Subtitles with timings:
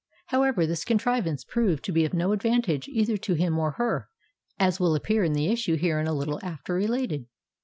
[0.29, 4.09] However, this contrivance proved to be of no advantage either to him or her,
[4.59, 7.27] as will appear in the issue herein a little after related.